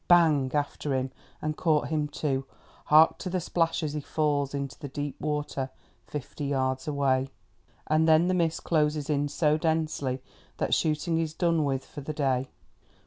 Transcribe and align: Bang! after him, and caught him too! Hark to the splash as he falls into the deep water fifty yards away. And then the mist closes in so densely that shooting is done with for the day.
Bang! 0.07 0.49
after 0.55 0.95
him, 0.95 1.11
and 1.43 1.55
caught 1.55 1.89
him 1.89 2.07
too! 2.07 2.43
Hark 2.85 3.19
to 3.19 3.29
the 3.29 3.39
splash 3.39 3.83
as 3.83 3.93
he 3.93 3.99
falls 4.01 4.55
into 4.55 4.79
the 4.79 4.87
deep 4.87 5.21
water 5.21 5.69
fifty 6.07 6.45
yards 6.47 6.87
away. 6.87 7.29
And 7.85 8.07
then 8.07 8.27
the 8.27 8.33
mist 8.33 8.63
closes 8.63 9.11
in 9.11 9.27
so 9.27 9.59
densely 9.59 10.23
that 10.57 10.73
shooting 10.73 11.19
is 11.19 11.35
done 11.35 11.65
with 11.65 11.85
for 11.85 12.01
the 12.01 12.13
day. 12.13 12.49